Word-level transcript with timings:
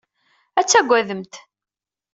Ad 0.59 0.65
tagademt. 0.67 1.33